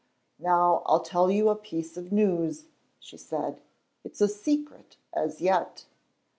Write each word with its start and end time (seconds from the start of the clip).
"Now 0.39 0.81
I'll 0.87 1.03
tell 1.03 1.29
you 1.29 1.49
a 1.49 1.55
piece 1.55 1.95
of 1.95 2.11
news," 2.11 2.65
she 2.99 3.17
said; 3.17 3.61
"it's 4.03 4.19
a 4.19 4.27
secret 4.27 4.97
as 5.13 5.41
yet." 5.41 5.85